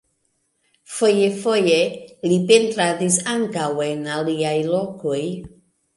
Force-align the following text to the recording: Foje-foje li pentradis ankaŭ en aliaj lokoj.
Foje-foje 0.93 1.75
li 2.31 2.39
pentradis 2.53 3.19
ankaŭ 3.37 3.69
en 3.89 4.03
aliaj 4.15 4.59
lokoj. 4.73 5.21